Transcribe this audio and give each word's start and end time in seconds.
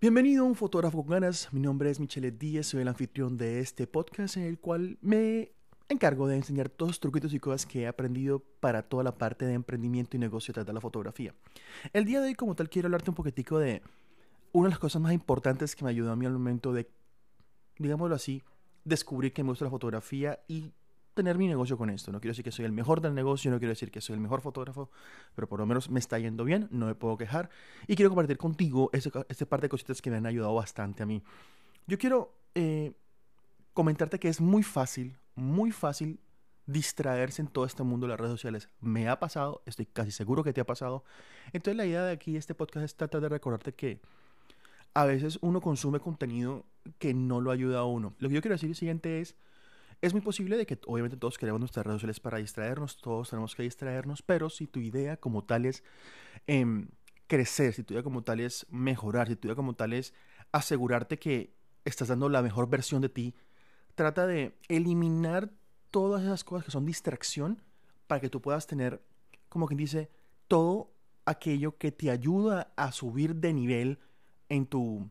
Bienvenido 0.00 0.44
a 0.44 0.46
Un 0.46 0.54
Fotógrafo 0.54 0.98
con 0.98 1.10
Ganas. 1.10 1.52
Mi 1.52 1.58
nombre 1.58 1.90
es 1.90 1.98
Michele 1.98 2.30
Díaz, 2.30 2.68
soy 2.68 2.82
el 2.82 2.88
anfitrión 2.88 3.36
de 3.36 3.58
este 3.58 3.88
podcast 3.88 4.36
en 4.36 4.44
el 4.44 4.60
cual 4.60 4.96
me 5.00 5.50
encargo 5.88 6.28
de 6.28 6.36
enseñar 6.36 6.68
todos 6.68 6.90
los 6.90 7.00
truquitos 7.00 7.34
y 7.34 7.40
cosas 7.40 7.66
que 7.66 7.80
he 7.80 7.88
aprendido 7.88 8.38
para 8.60 8.84
toda 8.84 9.02
la 9.02 9.18
parte 9.18 9.44
de 9.44 9.54
emprendimiento 9.54 10.16
y 10.16 10.20
negocio 10.20 10.54
tras 10.54 10.64
de 10.64 10.72
la 10.72 10.80
fotografía. 10.80 11.34
El 11.92 12.04
día 12.04 12.20
de 12.20 12.28
hoy, 12.28 12.34
como 12.36 12.54
tal, 12.54 12.70
quiero 12.70 12.86
hablarte 12.86 13.10
un 13.10 13.16
poquitico 13.16 13.58
de 13.58 13.82
una 14.52 14.68
de 14.68 14.70
las 14.70 14.78
cosas 14.78 15.02
más 15.02 15.12
importantes 15.12 15.74
que 15.74 15.82
me 15.82 15.90
ayudó 15.90 16.12
a 16.12 16.16
mí 16.16 16.26
al 16.26 16.32
momento 16.32 16.72
de, 16.72 16.88
digámoslo 17.76 18.14
así, 18.14 18.44
descubrir 18.84 19.32
que 19.32 19.42
me 19.42 19.48
gusta 19.48 19.64
la 19.64 19.72
fotografía 19.72 20.38
y 20.46 20.70
tener 21.18 21.36
mi 21.36 21.48
negocio 21.48 21.76
con 21.76 21.90
esto. 21.90 22.12
No 22.12 22.20
quiero 22.20 22.30
decir 22.30 22.44
que 22.44 22.52
soy 22.52 22.64
el 22.64 22.70
mejor 22.70 23.00
del 23.00 23.12
negocio, 23.12 23.50
no 23.50 23.58
quiero 23.58 23.70
decir 23.70 23.90
que 23.90 24.00
soy 24.00 24.14
el 24.14 24.20
mejor 24.20 24.40
fotógrafo, 24.40 24.88
pero 25.34 25.48
por 25.48 25.58
lo 25.58 25.66
menos 25.66 25.90
me 25.90 25.98
está 25.98 26.16
yendo 26.16 26.44
bien, 26.44 26.68
no 26.70 26.86
me 26.86 26.94
puedo 26.94 27.16
quejar. 27.16 27.50
Y 27.88 27.96
quiero 27.96 28.10
compartir 28.10 28.38
contigo 28.38 28.88
este, 28.92 29.10
este 29.28 29.46
par 29.46 29.60
de 29.60 29.68
cositas 29.68 30.00
que 30.00 30.10
me 30.10 30.16
han 30.16 30.26
ayudado 30.26 30.54
bastante 30.54 31.02
a 31.02 31.06
mí. 31.06 31.24
Yo 31.88 31.98
quiero 31.98 32.36
eh, 32.54 32.92
comentarte 33.74 34.20
que 34.20 34.28
es 34.28 34.40
muy 34.40 34.62
fácil, 34.62 35.18
muy 35.34 35.72
fácil 35.72 36.20
distraerse 36.66 37.42
en 37.42 37.48
todo 37.48 37.64
este 37.64 37.82
mundo 37.82 38.06
de 38.06 38.10
las 38.10 38.20
redes 38.20 38.34
sociales. 38.34 38.68
Me 38.80 39.08
ha 39.08 39.18
pasado, 39.18 39.62
estoy 39.66 39.86
casi 39.86 40.12
seguro 40.12 40.44
que 40.44 40.52
te 40.52 40.60
ha 40.60 40.66
pasado. 40.66 41.02
Entonces 41.52 41.76
la 41.76 41.84
idea 41.84 42.04
de 42.04 42.12
aquí, 42.12 42.36
este 42.36 42.54
podcast, 42.54 42.84
es 42.84 42.94
tratar 42.94 43.20
de 43.22 43.28
recordarte 43.28 43.74
que 43.74 44.00
a 44.94 45.04
veces 45.04 45.40
uno 45.42 45.60
consume 45.60 45.98
contenido 45.98 46.64
que 46.98 47.12
no 47.12 47.40
lo 47.40 47.50
ayuda 47.50 47.80
a 47.80 47.84
uno. 47.84 48.14
Lo 48.18 48.28
que 48.28 48.36
yo 48.36 48.40
quiero 48.40 48.54
decir 48.54 48.76
siguiente 48.76 49.20
es 49.20 49.34
es 50.00 50.12
muy 50.12 50.22
posible 50.22 50.56
de 50.56 50.66
que 50.66 50.78
obviamente 50.86 51.16
todos 51.16 51.38
queremos 51.38 51.60
nuestras 51.60 51.84
redes 51.84 51.96
sociales 51.96 52.20
para 52.20 52.38
distraernos, 52.38 52.98
todos 52.98 53.30
tenemos 53.30 53.54
que 53.54 53.62
distraernos, 53.64 54.22
pero 54.22 54.48
si 54.48 54.66
tu 54.66 54.80
idea 54.80 55.16
como 55.16 55.44
tal 55.44 55.66
es 55.66 55.82
em, 56.46 56.88
crecer, 57.26 57.74
si 57.74 57.82
tu 57.82 57.94
idea 57.94 58.02
como 58.02 58.22
tal 58.22 58.40
es 58.40 58.66
mejorar, 58.70 59.28
si 59.28 59.36
tu 59.36 59.48
idea 59.48 59.56
como 59.56 59.74
tal 59.74 59.92
es 59.92 60.14
asegurarte 60.52 61.18
que 61.18 61.54
estás 61.84 62.08
dando 62.08 62.28
la 62.28 62.42
mejor 62.42 62.68
versión 62.68 63.02
de 63.02 63.08
ti, 63.08 63.34
trata 63.94 64.26
de 64.26 64.56
eliminar 64.68 65.50
todas 65.90 66.22
esas 66.22 66.44
cosas 66.44 66.64
que 66.64 66.70
son 66.70 66.86
distracción 66.86 67.62
para 68.06 68.20
que 68.20 68.30
tú 68.30 68.40
puedas 68.40 68.66
tener, 68.66 69.02
como 69.48 69.66
quien 69.66 69.78
dice, 69.78 70.10
todo 70.46 70.92
aquello 71.24 71.76
que 71.76 71.92
te 71.92 72.10
ayuda 72.10 72.72
a 72.76 72.92
subir 72.92 73.34
de 73.34 73.52
nivel 73.52 73.98
en 74.48 74.66
tu, 74.66 75.10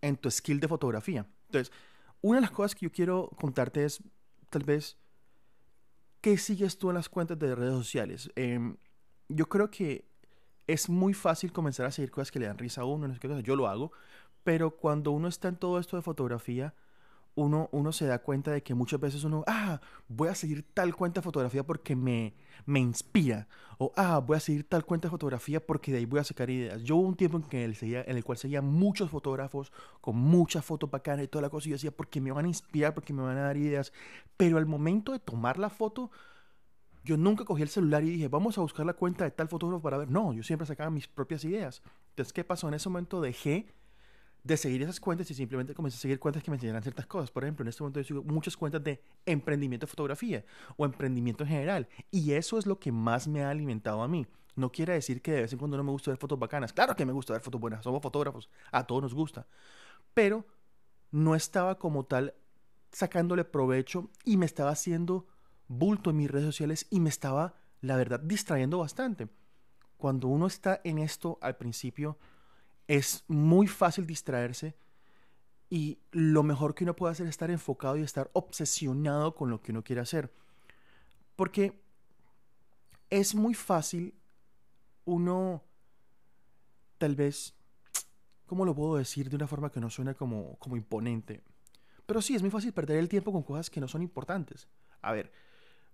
en 0.00 0.16
tu 0.16 0.30
skill 0.30 0.60
de 0.60 0.68
fotografía. 0.68 1.26
Entonces, 1.46 1.72
una 2.22 2.38
de 2.38 2.42
las 2.42 2.50
cosas 2.50 2.74
que 2.74 2.86
yo 2.86 2.92
quiero 2.92 3.30
contarte 3.40 3.84
es, 3.84 4.02
tal 4.50 4.64
vez, 4.64 4.96
¿qué 6.20 6.38
sigues 6.38 6.78
tú 6.78 6.90
en 6.90 6.94
las 6.96 7.08
cuentas 7.08 7.38
de 7.38 7.54
redes 7.54 7.74
sociales? 7.74 8.30
Em, 8.36 8.76
yo 9.28 9.48
creo 9.48 9.70
que 9.70 10.08
es 10.66 10.88
muy 10.88 11.14
fácil 11.14 11.52
comenzar 11.52 11.86
a 11.86 11.90
seguir 11.90 12.10
cosas 12.10 12.30
que 12.30 12.40
le 12.40 12.46
dan 12.46 12.58
risa 12.58 12.82
a 12.82 12.84
uno, 12.84 13.12
yo 13.40 13.56
lo 13.56 13.68
hago, 13.68 13.92
pero 14.42 14.76
cuando 14.76 15.12
uno 15.12 15.28
está 15.28 15.48
en 15.48 15.56
todo 15.56 15.78
esto 15.78 15.96
de 15.96 16.02
fotografía, 16.02 16.74
uno, 17.36 17.68
uno 17.70 17.92
se 17.92 18.06
da 18.06 18.18
cuenta 18.18 18.50
de 18.50 18.62
que 18.62 18.74
muchas 18.74 18.98
veces 18.98 19.22
uno, 19.22 19.44
ah, 19.46 19.80
voy 20.08 20.28
a 20.28 20.34
seguir 20.34 20.64
tal 20.74 20.96
cuenta 20.96 21.20
de 21.20 21.24
fotografía 21.24 21.64
porque 21.64 21.94
me, 21.94 22.34
me 22.64 22.80
inspira. 22.80 23.46
O, 23.78 23.92
ah, 23.94 24.18
voy 24.18 24.38
a 24.38 24.40
seguir 24.40 24.64
tal 24.68 24.84
cuenta 24.84 25.06
de 25.06 25.10
fotografía 25.10 25.64
porque 25.64 25.92
de 25.92 25.98
ahí 25.98 26.06
voy 26.06 26.18
a 26.18 26.24
sacar 26.24 26.48
ideas. 26.48 26.82
Yo 26.82 26.96
hubo 26.96 27.06
un 27.06 27.14
tiempo 27.14 27.36
en, 27.36 27.44
que 27.44 27.64
el, 27.64 27.76
seguía, 27.76 28.02
en 28.02 28.16
el 28.16 28.24
cual 28.24 28.38
seguía 28.38 28.62
muchos 28.62 29.10
fotógrafos 29.10 29.70
con 30.00 30.16
muchas 30.16 30.64
fotos 30.64 30.90
bacanas 30.90 31.26
y 31.26 31.28
toda 31.28 31.42
la 31.42 31.50
cosa. 31.50 31.68
Y 31.68 31.70
yo 31.70 31.74
decía, 31.74 31.90
porque 31.90 32.22
me 32.22 32.32
van 32.32 32.46
a 32.46 32.48
inspirar, 32.48 32.94
porque 32.94 33.12
me 33.12 33.22
van 33.22 33.36
a 33.36 33.42
dar 33.42 33.56
ideas. 33.58 33.92
Pero 34.38 34.56
al 34.56 34.66
momento 34.66 35.12
de 35.12 35.18
tomar 35.18 35.58
la 35.58 35.68
foto, 35.68 36.10
yo 37.04 37.18
nunca 37.18 37.44
cogí 37.44 37.62
el 37.62 37.68
celular 37.68 38.02
y 38.02 38.10
dije, 38.10 38.28
vamos 38.28 38.56
a 38.56 38.62
buscar 38.62 38.86
la 38.86 38.94
cuenta 38.94 39.24
de 39.24 39.30
tal 39.30 39.48
fotógrafo 39.48 39.82
para 39.82 39.98
ver. 39.98 40.10
No, 40.10 40.32
yo 40.32 40.42
siempre 40.42 40.66
sacaba 40.66 40.90
mis 40.90 41.06
propias 41.06 41.44
ideas. 41.44 41.82
Entonces, 42.10 42.32
¿qué 42.32 42.44
pasó? 42.44 42.66
En 42.68 42.74
ese 42.74 42.88
momento 42.88 43.20
dejé 43.20 43.66
de 44.46 44.56
seguir 44.56 44.82
esas 44.82 45.00
cuentas 45.00 45.28
y 45.30 45.34
simplemente 45.34 45.74
comencé 45.74 45.96
a 45.96 46.00
seguir 46.00 46.20
cuentas 46.20 46.42
que 46.42 46.50
me 46.50 46.56
enseñaran 46.56 46.82
ciertas 46.82 47.06
cosas. 47.06 47.30
Por 47.32 47.42
ejemplo, 47.42 47.64
en 47.64 47.68
este 47.68 47.82
momento 47.82 48.00
yo 48.00 48.04
sigo 48.04 48.22
muchas 48.22 48.56
cuentas 48.56 48.82
de 48.82 49.02
emprendimiento 49.24 49.86
de 49.86 49.90
fotografía 49.90 50.44
o 50.76 50.84
emprendimiento 50.84 51.42
en 51.42 51.50
general. 51.50 51.88
Y 52.12 52.32
eso 52.32 52.56
es 52.58 52.66
lo 52.66 52.78
que 52.78 52.92
más 52.92 53.26
me 53.26 53.42
ha 53.42 53.50
alimentado 53.50 54.02
a 54.02 54.08
mí. 54.08 54.24
No 54.54 54.70
quiere 54.70 54.92
decir 54.92 55.20
que 55.20 55.32
de 55.32 55.42
vez 55.42 55.52
en 55.52 55.58
cuando 55.58 55.76
no 55.76 55.82
me 55.82 55.90
gusta 55.90 56.12
ver 56.12 56.18
fotos 56.18 56.38
bacanas. 56.38 56.72
Claro 56.72 56.94
que 56.94 57.04
me 57.04 57.12
gusta 57.12 57.32
ver 57.32 57.42
fotos 57.42 57.60
buenas. 57.60 57.82
Somos 57.82 58.00
fotógrafos. 58.00 58.48
A 58.70 58.86
todos 58.86 59.02
nos 59.02 59.14
gusta. 59.14 59.46
Pero 60.14 60.46
no 61.10 61.34
estaba 61.34 61.78
como 61.78 62.04
tal 62.04 62.34
sacándole 62.92 63.44
provecho 63.44 64.10
y 64.24 64.36
me 64.36 64.46
estaba 64.46 64.70
haciendo 64.70 65.26
bulto 65.66 66.10
en 66.10 66.18
mis 66.18 66.30
redes 66.30 66.46
sociales 66.46 66.86
y 66.88 67.00
me 67.00 67.08
estaba, 67.08 67.54
la 67.80 67.96
verdad, 67.96 68.20
distrayendo 68.20 68.78
bastante. 68.78 69.28
Cuando 69.96 70.28
uno 70.28 70.46
está 70.46 70.80
en 70.84 70.98
esto 70.98 71.38
al 71.42 71.56
principio, 71.56 72.16
es 72.88 73.24
muy 73.28 73.66
fácil 73.66 74.06
distraerse 74.06 74.76
y 75.68 75.98
lo 76.12 76.42
mejor 76.42 76.74
que 76.74 76.84
uno 76.84 76.94
puede 76.94 77.12
hacer 77.12 77.26
es 77.26 77.30
estar 77.30 77.50
enfocado 77.50 77.96
y 77.96 78.02
estar 78.02 78.30
obsesionado 78.32 79.34
con 79.34 79.50
lo 79.50 79.60
que 79.60 79.72
uno 79.72 79.82
quiere 79.82 80.00
hacer. 80.00 80.32
Porque 81.34 81.82
es 83.10 83.34
muy 83.34 83.54
fácil 83.54 84.14
uno, 85.04 85.64
tal 86.98 87.16
vez, 87.16 87.54
¿cómo 88.46 88.64
lo 88.64 88.74
puedo 88.74 88.96
decir 88.96 89.28
de 89.28 89.36
una 89.36 89.46
forma 89.46 89.70
que 89.70 89.80
no 89.80 89.90
suene 89.90 90.14
como, 90.14 90.56
como 90.58 90.76
imponente? 90.76 91.42
Pero 92.06 92.22
sí, 92.22 92.36
es 92.36 92.42
muy 92.42 92.50
fácil 92.50 92.72
perder 92.72 92.98
el 92.98 93.08
tiempo 93.08 93.32
con 93.32 93.42
cosas 93.42 93.68
que 93.68 93.80
no 93.80 93.88
son 93.88 94.02
importantes. 94.02 94.68
A 95.02 95.12
ver, 95.12 95.32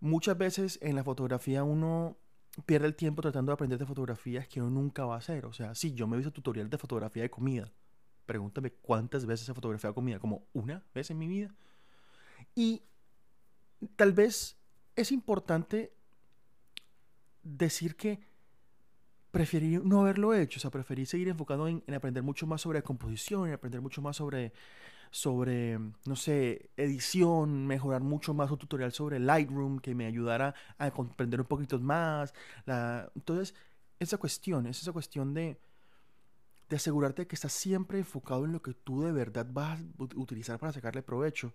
muchas 0.01 0.37
veces 0.37 0.79
en 0.83 0.97
la 0.97 1.05
fotografía 1.05 1.65
uno 1.65 2.19
pierde 2.67 2.87
el 2.87 2.95
tiempo 2.95 3.23
tratando 3.23 3.51
de 3.51 3.55
aprender 3.55 3.79
de 3.79 3.87
fotografías 3.87 4.47
que 4.47 4.61
uno 4.61 4.71
nunca 4.71 5.05
va 5.05 5.15
a 5.15 5.19
hacer. 5.19 5.47
O 5.47 5.53
sea, 5.53 5.75
sí, 5.75 5.95
yo 5.95 6.07
me 6.07 6.17
he 6.17 6.19
visto 6.19 6.33
tutorial 6.33 6.69
de 6.69 6.79
fotografía 6.79 7.23
de 7.23 7.31
comida. 7.31 7.73
Pregúntame 8.27 8.71
cuántas 8.71 9.27
veces 9.27 9.49
he 9.49 9.55
fotografiado 9.55 9.95
comida, 9.95 10.19
como 10.19 10.47
una 10.53 10.85
vez 10.95 11.11
en 11.11 11.19
mi 11.19 11.27
vida. 11.27 11.55
Y 12.55 12.83
tal 13.97 14.13
vez 14.13 14.57
es 14.95 15.13
importante 15.13 15.93
decir 17.43 17.97
que 17.97 18.21
preferí 19.31 19.79
no 19.79 20.03
haberlo 20.03 20.35
hecho, 20.35 20.59
o 20.59 20.61
sea, 20.61 20.71
preferí 20.71 21.07
seguir 21.07 21.29
enfocado 21.29 21.67
en, 21.67 21.83
en 21.87 21.95
aprender 21.95 22.23
mucho 22.23 22.47
más 22.47 22.61
sobre 22.61 22.83
composición, 22.83 23.49
en 23.49 23.55
aprender 23.55 23.81
mucho 23.81 24.03
más 24.03 24.17
sobre 24.17 24.53
sobre, 25.13 25.79
no 26.07 26.17
sé, 26.17 26.71
edición, 26.79 27.67
mejorar 27.67 28.01
mucho 28.01 28.33
más 28.33 28.51
un 28.51 28.57
tutorial 28.57 28.93
sobre 28.93 29.21
Lightroom 29.21 29.79
que 29.79 29.95
me 29.95 30.07
ayudara 30.07 30.55
a 30.79 30.91
comprender 30.91 31.39
un 31.39 31.47
poquito 31.47 31.79
más. 31.79 32.33
La... 32.65 33.13
Entonces, 33.15 33.55
esa 34.01 34.17
cuestión, 34.17 34.67
es 34.67 34.81
esa 34.81 34.91
cuestión 34.91 35.35
de, 35.35 35.61
de 36.71 36.77
asegurarte 36.77 37.27
que 37.27 37.37
estás 37.37 37.53
siempre 37.53 37.99
enfocado 37.99 38.47
en 38.47 38.53
lo 38.53 38.63
que 38.63 38.73
tú 38.73 39.03
de 39.03 39.13
verdad 39.13 39.47
vas 39.51 39.81
a 39.81 39.85
utilizar 40.17 40.59
para 40.59 40.73
sacarle 40.73 41.03
provecho. 41.03 41.53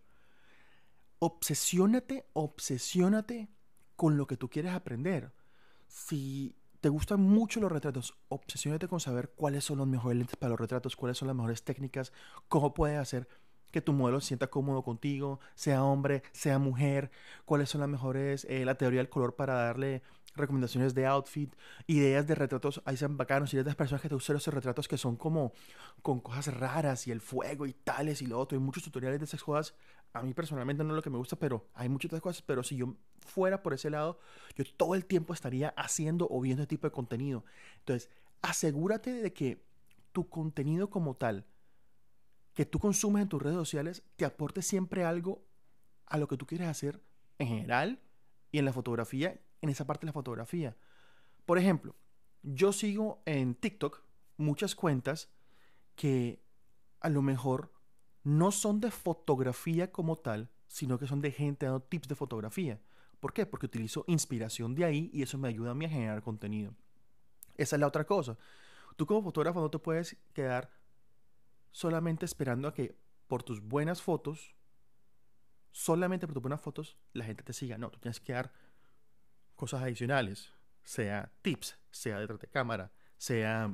Obsesiónate, 1.18 2.28
obsesiónate 2.34 3.50
con 3.96 4.18
lo 4.18 4.28
que 4.28 4.38
tú 4.38 4.52
quieres 4.52 4.74
aprender. 4.74 5.34
Si 5.88 6.56
te 6.80 6.90
gustan 6.90 7.22
mucho 7.22 7.60
los 7.60 7.72
retratos, 7.72 8.14
obsesiónate 8.30 8.88
con 8.88 9.00
saber 9.00 9.32
cuáles 9.36 9.64
son 9.64 9.80
los 9.80 9.88
mejores 9.88 10.20
lentes 10.20 10.36
para 10.36 10.52
los 10.52 10.60
retratos, 10.60 10.96
cuáles 10.96 11.18
son 11.18 11.28
las 11.28 11.36
mejores 11.36 11.64
técnicas, 11.64 12.14
cómo 12.48 12.76
puedes 12.76 13.00
hacer 13.00 13.28
que 13.72 13.82
tu 13.82 13.94
modelo 13.94 14.20
se 14.22 14.28
sienta 14.28 14.48
cómodo 14.48 14.84
contigo, 14.84 15.40
sea 15.56 15.84
hombre, 15.84 16.24
sea 16.32 16.60
mujer, 16.60 17.12
cuáles 17.46 17.70
son 17.70 17.82
las 17.82 17.90
mejores, 17.90 18.46
eh, 18.50 18.66
la 18.66 18.76
teoría 18.76 19.00
del 19.00 19.10
color 19.10 19.36
para 19.36 19.54
darle 19.54 20.02
recomendaciones 20.38 20.94
de 20.94 21.06
outfit, 21.06 21.54
ideas 21.88 22.28
de 22.28 22.36
retratos, 22.36 22.82
ahí 22.86 22.96
sean 22.96 23.18
bacanos, 23.18 23.54
ideas 23.54 23.66
de 23.66 23.74
personas 23.74 24.02
que 24.02 24.10
te 24.10 24.16
esos 24.16 24.54
retratos 24.54 24.88
que 24.88 24.98
son 24.98 25.16
como 25.16 25.52
con 26.02 26.20
cosas 26.20 26.54
raras 26.54 27.08
y 27.08 27.12
el 27.12 27.22
fuego 27.22 27.66
y 27.66 27.74
tales 27.74 28.22
y 28.22 28.28
lo 28.28 28.40
otro, 28.40 28.58
hay 28.58 28.64
muchos 28.64 28.84
tutoriales 28.84 29.20
de 29.20 29.26
esas 29.26 29.44
cosas, 29.44 29.76
a 30.14 30.22
mí 30.22 30.34
personalmente 30.34 30.84
no 30.84 30.92
es 30.92 30.96
lo 30.96 31.02
que 31.02 31.10
me 31.10 31.18
gusta, 31.18 31.36
pero 31.36 31.68
hay 31.74 31.90
muchas 31.90 32.10
otras 32.10 32.22
cosas, 32.22 32.44
pero 32.44 32.64
si 32.64 32.78
yo 32.78 32.96
fuera 33.20 33.62
por 33.62 33.74
ese 33.74 33.90
lado, 33.90 34.20
yo 34.56 34.64
todo 34.78 34.96
el 34.96 35.06
tiempo 35.06 35.34
estaría 35.34 35.70
haciendo 35.70 36.28
o 36.30 36.40
viendo 36.40 36.64
este 36.64 36.76
tipo 36.76 36.88
de 36.88 36.92
contenido. 36.92 37.44
Entonces, 37.80 38.10
asegúrate 38.42 39.12
de 39.12 39.34
que 39.34 39.62
tu 40.14 40.30
contenido 40.30 40.90
como 40.90 41.16
tal, 41.16 41.46
que 42.58 42.66
tú 42.66 42.80
consumes 42.80 43.22
en 43.22 43.30
tus 43.30 43.40
redes 43.40 43.56
sociales 43.56 44.02
te 44.16 44.26
aporte 44.26 44.64
siempre 44.64 45.06
algo 45.06 45.46
a 46.08 46.18
lo 46.18 46.28
que 46.28 46.38
tú 46.38 46.48
quieres 46.48 46.68
hacer 46.68 47.00
en 47.38 47.50
general 47.50 48.02
y 48.52 48.58
en 48.58 48.66
la 48.66 48.74
fotografía, 48.74 49.40
en 49.62 49.70
esa 49.70 49.86
parte 49.86 50.02
de 50.02 50.06
la 50.08 50.14
fotografía. 50.14 50.76
Por 51.46 51.60
ejemplo, 51.60 51.96
yo 52.42 52.74
sigo 52.74 53.22
en 53.28 53.54
TikTok 53.54 54.02
muchas 54.38 54.74
cuentas 54.74 55.30
que 55.96 56.42
a 57.00 57.10
lo 57.10 57.22
mejor 57.22 57.72
no 58.24 58.52
son 58.52 58.80
de 58.80 58.90
fotografía 58.90 59.92
como 59.92 60.16
tal, 60.16 60.50
sino 60.66 60.98
que 60.98 61.06
son 61.06 61.22
de 61.22 61.32
gente 61.32 61.68
dando 61.68 61.84
tips 61.84 62.08
de 62.08 62.16
fotografía. 62.16 62.82
¿Por 63.20 63.34
qué? 63.34 63.46
Porque 63.46 63.68
utilizo 63.68 64.04
inspiración 64.08 64.74
de 64.74 64.84
ahí 64.84 65.12
y 65.14 65.22
eso 65.22 65.38
me 65.38 65.48
ayuda 65.48 65.70
a 65.70 65.76
mí 65.76 65.86
a 65.86 65.90
generar 65.90 66.24
contenido. 66.24 66.74
Esa 67.56 67.76
es 67.76 67.80
la 67.80 67.88
otra 67.88 68.06
cosa. 68.06 68.36
Tú 68.96 69.06
como 69.06 69.22
fotógrafo 69.22 69.62
no 69.62 69.70
te 69.70 69.78
puedes 69.78 70.18
quedar 70.34 70.72
solamente 71.72 72.26
esperando 72.26 72.68
a 72.68 72.74
que 72.74 72.96
por 73.28 73.44
tus 73.44 73.62
buenas 73.62 74.02
fotos, 74.02 74.56
solamente 75.72 76.28
por 76.28 76.34
tus 76.34 76.44
buenas 76.44 76.62
fotos, 76.62 76.98
la 77.14 77.26
gente 77.26 77.44
te 77.44 77.54
siga. 77.54 77.78
No, 77.78 77.90
tú 77.92 78.00
tienes 78.00 78.20
que 78.20 78.34
dar 78.34 78.52
cosas 79.56 79.82
adicionales, 79.82 80.52
sea 80.84 81.32
tips, 81.42 81.78
sea 81.92 82.20
detrás 82.20 82.40
de 82.40 82.48
cámara, 82.48 82.92
sea 83.18 83.74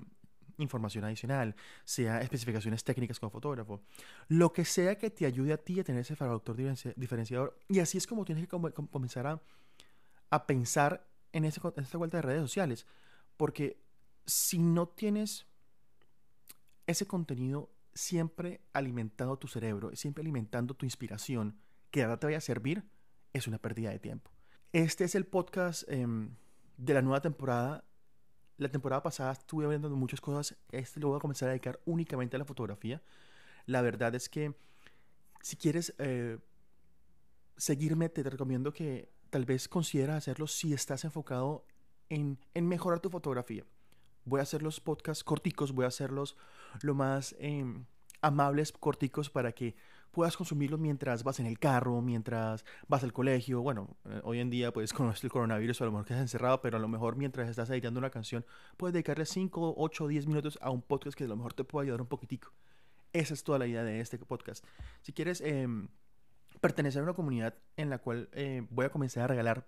información 0.57 1.03
adicional, 1.03 1.55
sea 1.83 2.21
especificaciones 2.21 2.83
técnicas 2.83 3.19
como 3.19 3.29
fotógrafo, 3.29 3.81
lo 4.27 4.53
que 4.53 4.65
sea 4.65 4.97
que 4.97 5.09
te 5.09 5.25
ayude 5.25 5.53
a 5.53 5.57
ti 5.57 5.79
a 5.79 5.83
tener 5.83 6.01
ese 6.01 6.15
factor 6.15 6.55
diferenciador. 6.95 7.57
Y 7.67 7.79
así 7.79 7.97
es 7.97 8.07
como 8.07 8.25
tienes 8.25 8.47
que 8.47 8.49
comenzar 8.49 9.41
a, 10.29 10.47
pensar 10.47 11.07
en, 11.31 11.45
ese, 11.45 11.61
en 11.75 11.83
esta 11.83 11.97
vuelta 11.97 12.17
de 12.17 12.21
redes 12.23 12.41
sociales. 12.41 12.85
Porque 13.37 13.81
si 14.25 14.59
no 14.59 14.87
tienes 14.87 15.45
ese 16.85 17.07
contenido 17.07 17.69
siempre 17.93 18.61
alimentando 18.73 19.37
tu 19.37 19.47
cerebro, 19.47 19.95
siempre 19.95 20.21
alimentando 20.21 20.73
tu 20.73 20.85
inspiración, 20.85 21.57
que 21.91 22.03
ahora 22.03 22.17
te 22.17 22.27
vaya 22.27 22.37
a 22.37 22.41
servir, 22.41 22.83
es 23.33 23.47
una 23.47 23.57
pérdida 23.57 23.91
de 23.91 23.99
tiempo. 23.99 24.31
Este 24.71 25.03
es 25.03 25.15
el 25.15 25.25
podcast 25.25 25.83
em, 25.87 26.35
de 26.77 26.93
la 26.93 27.01
nueva 27.01 27.21
temporada. 27.21 27.83
La 28.57 28.69
temporada 28.69 29.03
pasada 29.03 29.33
estuve 29.33 29.65
hablando 29.65 29.89
de 29.89 29.95
muchas 29.95 30.21
cosas. 30.21 30.57
Este 30.71 30.99
lo 30.99 31.09
voy 31.09 31.17
a 31.17 31.19
comenzar 31.19 31.49
a 31.49 31.51
dedicar 31.51 31.79
únicamente 31.85 32.35
a 32.35 32.39
la 32.39 32.45
fotografía. 32.45 33.01
La 33.65 33.81
verdad 33.81 34.15
es 34.15 34.29
que 34.29 34.55
si 35.41 35.57
quieres 35.57 35.93
eh, 35.99 36.39
seguirme, 37.57 38.09
te 38.09 38.23
recomiendo 38.23 38.73
que 38.73 39.11
tal 39.29 39.45
vez 39.45 39.67
consideras 39.67 40.17
hacerlo 40.17 40.47
si 40.47 40.73
estás 40.73 41.03
enfocado 41.03 41.65
en, 42.09 42.39
en 42.53 42.67
mejorar 42.67 42.99
tu 42.99 43.09
fotografía. 43.09 43.65
Voy 44.25 44.39
a 44.39 44.43
hacer 44.43 44.61
los 44.61 44.79
podcasts 44.79 45.23
corticos, 45.23 45.73
voy 45.73 45.85
a 45.85 45.89
hacerlos 45.89 46.37
lo 46.81 46.95
más 46.95 47.35
em, 47.39 47.85
amables, 48.21 48.71
corticos, 48.71 49.29
para 49.29 49.51
que 49.51 49.75
puedas 50.11 50.37
consumirlos 50.37 50.79
mientras 50.79 51.23
vas 51.23 51.39
en 51.39 51.47
el 51.47 51.59
carro, 51.59 52.01
mientras 52.01 52.63
vas 52.87 53.03
al 53.03 53.11
colegio. 53.11 53.61
Bueno, 53.61 53.97
eh, 54.05 54.21
hoy 54.23 54.39
en 54.39 54.49
día, 54.49 54.71
pues 54.71 54.93
con 54.93 55.11
el 55.11 55.29
coronavirus, 55.29 55.81
a 55.81 55.85
lo 55.85 55.91
mejor 55.91 56.05
quedas 56.05 56.21
encerrado, 56.21 56.61
pero 56.61 56.77
a 56.77 56.79
lo 56.79 56.87
mejor 56.87 57.15
mientras 57.15 57.49
estás 57.49 57.69
editando 57.69 57.99
una 57.99 58.11
canción, 58.11 58.45
puedes 58.77 58.93
dedicarle 58.93 59.25
5, 59.25 59.75
8, 59.77 60.07
10 60.07 60.27
minutos 60.27 60.59
a 60.61 60.69
un 60.69 60.81
podcast 60.81 61.17
que 61.17 61.25
a 61.25 61.27
lo 61.27 61.35
mejor 61.35 61.53
te 61.53 61.63
puede 61.63 61.85
ayudar 61.85 62.01
un 62.01 62.07
poquitico. 62.07 62.53
Esa 63.11 63.33
es 63.33 63.43
toda 63.43 63.59
la 63.59 63.67
idea 63.67 63.83
de 63.83 63.99
este 63.99 64.17
podcast. 64.19 64.65
Si 65.01 65.13
quieres 65.13 65.41
em, 65.41 65.89
pertenecer 66.61 67.01
a 67.01 67.03
una 67.03 67.13
comunidad 67.13 67.55
en 67.75 67.89
la 67.89 67.97
cual 67.97 68.29
eh, 68.33 68.65
voy 68.69 68.85
a 68.85 68.89
comenzar 68.89 69.23
a 69.23 69.27
regalar 69.27 69.67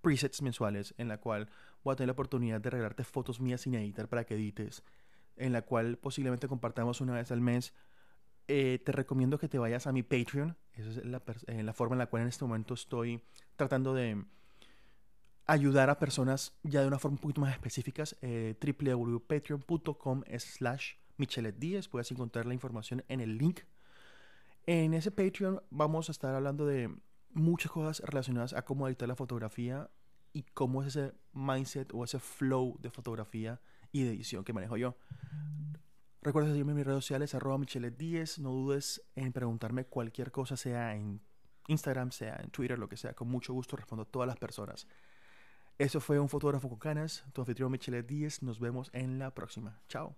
presets 0.00 0.42
mensuales, 0.42 0.94
en 0.98 1.08
la 1.08 1.18
cual 1.18 1.48
voy 1.84 1.92
a 1.92 1.96
tener 1.96 2.08
la 2.08 2.12
oportunidad 2.12 2.60
de 2.60 2.70
regalarte 2.70 3.04
fotos 3.04 3.40
mías 3.40 3.62
sin 3.62 3.74
editar 3.74 4.08
para 4.08 4.24
que 4.24 4.34
edites, 4.34 4.82
en 5.36 5.52
la 5.52 5.62
cual 5.62 5.98
posiblemente 5.98 6.48
compartamos 6.48 7.00
una 7.00 7.14
vez 7.14 7.30
al 7.30 7.40
mes. 7.40 7.72
Eh, 8.46 8.80
te 8.84 8.92
recomiendo 8.92 9.38
que 9.38 9.48
te 9.48 9.58
vayas 9.58 9.86
a 9.86 9.92
mi 9.92 10.02
Patreon. 10.02 10.56
Esa 10.74 10.88
es 10.90 11.04
la, 11.04 11.22
eh, 11.46 11.62
la, 11.62 11.72
forma 11.72 11.94
en 11.94 11.98
la 11.98 12.06
cual 12.06 12.22
en 12.22 12.28
este 12.28 12.44
momento 12.44 12.74
estoy 12.74 13.22
tratando 13.56 13.92
de 13.92 14.24
ayudar 15.46 15.90
a 15.90 15.98
personas 15.98 16.54
ya 16.62 16.82
de 16.82 16.86
una 16.86 16.98
forma 16.98 17.16
un 17.16 17.20
poquito 17.20 17.40
más 17.40 17.52
específica. 17.52 18.04
Eh, 18.22 18.54
www.patreon.com 18.60 20.22
slash 20.38 20.94
Michelet 21.16 21.58
Díez. 21.58 21.88
Puedes 21.88 22.10
encontrar 22.12 22.46
la 22.46 22.54
información 22.54 23.04
en 23.08 23.20
el 23.20 23.36
link. 23.36 23.60
En 24.66 24.94
ese 24.94 25.10
Patreon 25.10 25.62
vamos 25.70 26.08
a 26.08 26.12
estar 26.12 26.34
hablando 26.34 26.66
de 26.66 26.94
muchas 27.32 27.70
cosas 27.70 28.00
relacionadas 28.00 28.52
a 28.52 28.64
cómo 28.64 28.88
editar 28.88 29.08
la 29.08 29.16
fotografía 29.16 29.90
y 30.32 30.42
cómo 30.42 30.82
es 30.82 30.96
ese 30.96 31.14
mindset 31.32 31.92
o 31.94 32.04
ese 32.04 32.18
flow 32.18 32.76
de 32.80 32.90
fotografía 32.90 33.60
y 33.92 34.04
de 34.04 34.10
edición 34.10 34.44
que 34.44 34.52
manejo 34.52 34.76
yo. 34.76 34.96
Recuerda 36.20 36.50
seguirme 36.50 36.72
en 36.72 36.78
mis 36.78 36.86
redes 36.86 37.04
sociales, 37.04 37.34
arroba 37.34 37.58
michelet10. 37.58 38.38
No 38.38 38.50
dudes 38.50 39.02
en 39.14 39.32
preguntarme 39.32 39.84
cualquier 39.84 40.30
cosa, 40.30 40.56
sea 40.56 40.94
en 40.94 41.20
Instagram, 41.68 42.10
sea 42.10 42.36
en 42.42 42.50
Twitter, 42.50 42.78
lo 42.78 42.88
que 42.88 42.96
sea. 42.96 43.14
Con 43.14 43.28
mucho 43.28 43.52
gusto 43.52 43.76
respondo 43.76 44.02
a 44.02 44.06
todas 44.06 44.26
las 44.26 44.36
personas. 44.36 44.86
Eso 45.78 46.00
fue 46.00 46.18
un 46.18 46.28
fotógrafo 46.28 46.68
con 46.68 46.78
canas, 46.78 47.24
tu 47.32 47.40
anfitrión 47.40 47.70
Michelet 47.70 48.06
10. 48.06 48.42
Nos 48.42 48.58
vemos 48.58 48.90
en 48.92 49.18
la 49.18 49.32
próxima. 49.32 49.80
Chao. 49.88 50.16